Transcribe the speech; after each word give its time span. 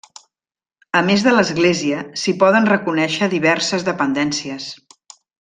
A 1.01 1.01
més 1.09 1.25
de 1.27 1.33
l'església, 1.35 1.99
s'hi 2.21 2.33
poden 2.45 2.67
reconèixer 2.71 3.29
diverses 3.35 3.87
dependències. 3.93 4.69